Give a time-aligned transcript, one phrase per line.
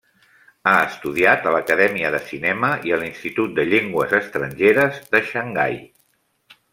[0.69, 5.77] Ha estudiat a l'Acadèmia de Cinema i a l'Institut de Llengües Estrangeres de Xangai.